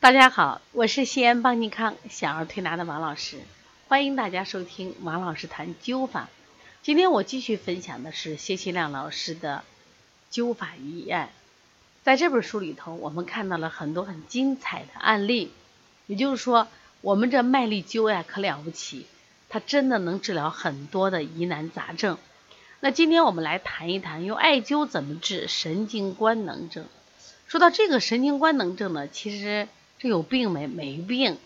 [0.00, 3.40] 大家好，我是西安邦尼康小儿推拿的王老师，
[3.88, 6.28] 欢迎大家收听王老师谈灸法。
[6.82, 9.64] 今天我继续分享的是谢希亮老师的
[10.30, 11.30] 灸法医案。
[12.04, 15.50] 在这本书里头，我们看到了很多很精彩的案例。
[16.06, 16.68] 也就是说，
[17.00, 19.04] 我们这麦粒灸呀，可了不起，
[19.48, 22.18] 它真的能治疗很多的疑难杂症。
[22.78, 26.86] 那今天我们来谈一谈，用艾灸怎么治神经官能症。
[27.48, 29.66] 说到这个神经官能症呢，其实
[29.98, 30.66] 这有病没？
[30.66, 31.36] 没病。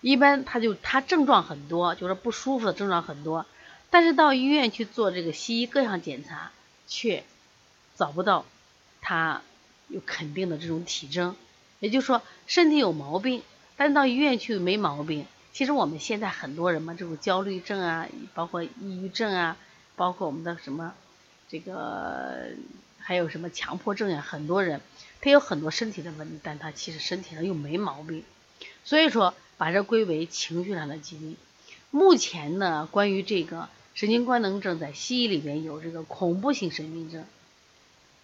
[0.00, 3.46] 一般他就他症状很多，就是不舒服的症状很多，
[3.90, 6.50] 但是到医院去做这个西医各项检查，
[6.86, 7.24] 却
[7.96, 8.44] 找不到
[9.00, 9.42] 他
[9.88, 11.36] 有肯定的这种体征。
[11.80, 13.42] 也就是说，身体有毛病，
[13.76, 15.26] 但到医院去没毛病。
[15.52, 18.70] 其实我们现在很多人嘛，这种焦虑症啊，包括抑
[19.02, 19.56] 郁症啊。
[19.96, 20.94] 包括我们的什么，
[21.48, 22.50] 这个
[22.98, 24.20] 还有什么强迫症呀？
[24.20, 24.80] 很多人
[25.20, 28.22] 他有很多身体的问题，但他其实身体上又没毛病。
[28.84, 31.36] 所以说，把这归为情绪上的疾病。
[31.90, 37.24] 目前呢，关于这个神经官能症，在西医里边有这个恐怖性神经症，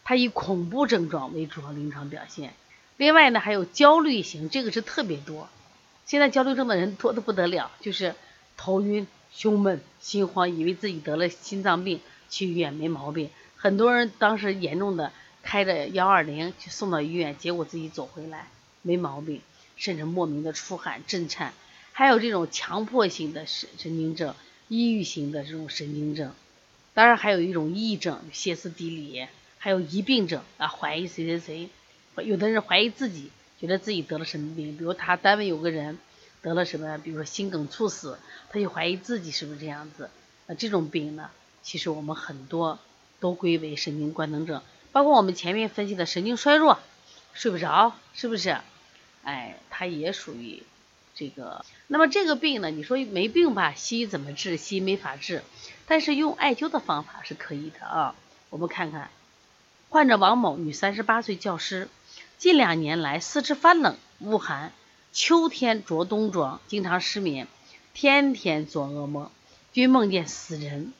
[0.04, 2.54] 它以恐怖症状为主要临床表现。
[2.96, 5.48] 另外呢，还有焦虑型，这个是特别多。
[6.06, 8.14] 现在焦虑症的人多的不得了，就是
[8.56, 9.06] 头晕。
[9.36, 11.98] 胸闷、心慌，以为自己得了心脏病，
[12.30, 13.30] 去医院没毛病。
[13.64, 15.10] 很多人当时严重的
[15.42, 18.48] 开着幺二零去送到医院，结果自己走回来
[18.82, 19.40] 没毛病，
[19.78, 21.54] 甚至莫名的出汗、震颤。
[21.92, 24.34] 还有这种强迫性的神神经症、
[24.68, 26.34] 抑郁型的这种神经症，
[26.92, 29.26] 当然还有一种癔症、歇斯底里，
[29.56, 31.70] 还有疑病症啊，怀疑谁谁谁。
[32.22, 35.96] 有的人怀疑自己，觉得自己得了什么病，比如他单位有个人。
[36.42, 36.98] 得了什么？
[36.98, 38.18] 比如说心梗猝死，
[38.50, 40.10] 他就怀疑自己是不是这样子。
[40.46, 41.30] 那这种病呢，
[41.62, 42.78] 其实我们很多
[43.24, 44.60] 都归为神经官能症，
[44.92, 46.78] 包括我们前面分析的神经衰弱，
[47.32, 48.58] 睡不着，是不是？
[49.22, 50.62] 哎，它也属于
[51.14, 51.64] 这个。
[51.86, 53.72] 那么这个病呢，你说没病吧？
[53.72, 54.58] 西医怎么治？
[54.58, 55.42] 西医没法治，
[55.86, 58.14] 但是用艾灸的方法是可以的啊。
[58.50, 59.08] 我们看看，
[59.88, 61.88] 患者王某，女，三十八岁，教师，
[62.36, 64.70] 近两年来四肢发冷、恶寒。
[65.14, 67.48] 秋天着冬装，经常失眠，
[67.94, 69.30] 天天做噩梦，
[69.72, 70.92] 均梦见死人。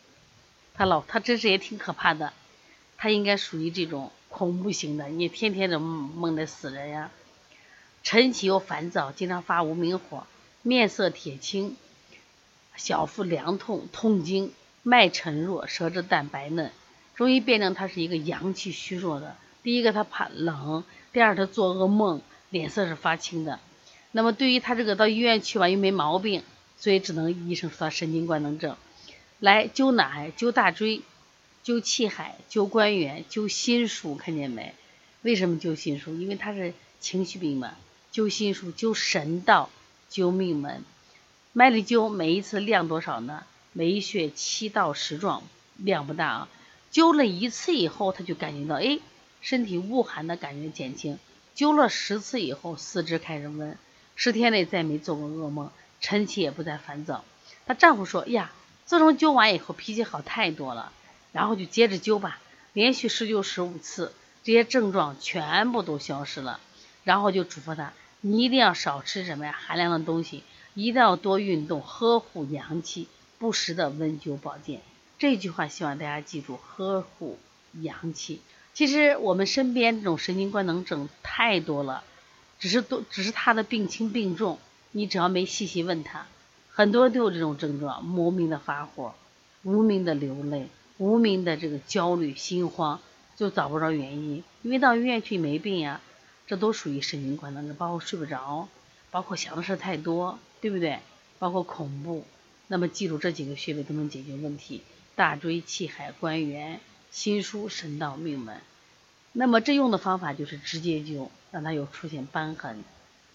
[0.76, 2.32] 他老他真是也挺可怕的，
[2.96, 5.08] 他应该属于这种恐怖型的。
[5.08, 7.10] 你天天都梦着死人呀。
[8.02, 10.26] 晨起又烦躁，经常发无名火，
[10.62, 11.76] 面色铁青，
[12.76, 14.52] 小腹凉痛，痛经，
[14.82, 16.72] 脉沉弱，舌质淡白嫩。
[17.14, 19.36] 中医辨证他是一个阳气虚弱的。
[19.62, 22.20] 第一个他怕冷，第二他做噩梦，
[22.50, 23.60] 脸色是发青的。
[24.10, 26.42] 那么对于他这个到医院去吧，又没毛病，
[26.76, 28.76] 所以只能医生说他神经官能症。
[29.40, 30.28] 来灸哪？
[30.36, 31.02] 灸大椎，
[31.64, 34.74] 灸气海，灸关元，灸心腧，看见没？
[35.22, 36.14] 为什么灸心腧？
[36.16, 37.74] 因为他是情绪病嘛。
[38.12, 39.70] 灸心腧，灸神道，
[40.10, 40.84] 灸命门。
[41.52, 43.44] 麦粒灸每一次量多少呢？
[43.72, 45.42] 每一穴七到十壮，
[45.76, 46.48] 量不大啊。
[46.92, 49.00] 灸了一次以后，他就感觉到哎，
[49.40, 51.18] 身体恶寒的感觉减轻。
[51.56, 53.76] 灸了十次以后，四肢开始温。
[54.16, 55.70] 十天内再没做过噩梦，
[56.00, 57.24] 晨起也不再烦躁。
[57.66, 58.52] 她丈夫说：“呀，
[58.86, 60.92] 自从灸完以后，脾气好太多了。”
[61.32, 62.40] 然后就接着灸吧，
[62.72, 64.12] 连续施灸十五次，
[64.42, 66.60] 这些症状全部都消失了。
[67.02, 73.08] 然后就嘱咐他：“你一定要少吃什么呀寒凉的东西，一定要多运动，呵护阳气，
[73.38, 74.80] 不时的温灸保健。”
[75.18, 77.38] 这句话希望大家记住：呵护
[77.80, 78.40] 阳气。
[78.72, 82.04] 其实我们身边这种神经官能症太多了。
[82.60, 84.58] 只是都只是他的病轻病重，
[84.92, 86.26] 你只要没细细问他，
[86.76, 89.14] 很多人都有这种症状：莫名的发火，
[89.62, 90.66] 无名的流泪，
[90.98, 93.00] 无名的这个焦虑、心慌，
[93.36, 94.42] 就找不着原因。
[94.62, 96.00] 因为到医院去没病呀，
[96.48, 98.66] 这都属于神经官能症，包括睡不着，
[99.12, 100.98] 包括想的事太多，对不对？
[101.38, 102.24] 包括恐怖。
[102.66, 104.82] 那么记住这几个穴位都能解决问题：
[105.14, 106.80] 大椎、气海、关元、
[107.12, 108.56] 心腧、神道、命门。
[109.32, 112.82] 那么这用的方法就是直接灸，让它有出现瘢痕。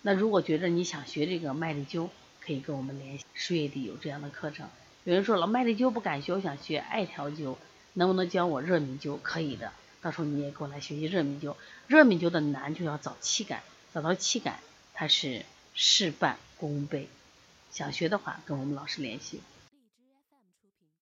[0.01, 2.09] 那如果觉得你想学这个麦粒灸，
[2.41, 4.67] 可以跟我们联系，十月底有这样的课程。
[5.03, 7.55] 有人说老，麦粒灸不敢学，我想学艾条灸，
[7.93, 9.17] 能不能教我热敏灸？
[9.21, 9.71] 可以的，
[10.01, 11.55] 到时候你也过来学习热敏灸。
[11.87, 13.63] 热敏灸的难就要找气感，
[13.93, 14.59] 找到气感，
[14.93, 17.07] 它是事半功倍。
[17.71, 19.41] 想学的话，跟我们老师联系。